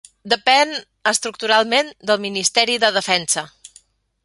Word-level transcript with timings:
Depèn 0.31 0.71
estructuralment 1.11 1.93
del 2.11 2.21
Ministeri 2.25 2.81
de 2.85 2.93
Defensa. 2.99 3.45